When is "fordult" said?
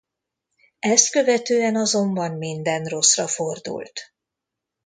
3.27-4.13